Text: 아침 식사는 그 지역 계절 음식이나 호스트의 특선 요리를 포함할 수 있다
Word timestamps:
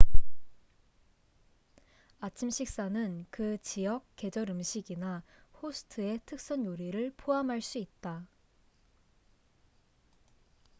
아침 2.21 2.49
식사는 2.49 3.27
그 3.29 3.59
지역 3.61 4.03
계절 4.15 4.49
음식이나 4.49 5.21
호스트의 5.61 6.21
특선 6.25 6.65
요리를 6.65 7.13
포함할 7.17 7.61
수 7.61 7.77
있다 7.77 8.25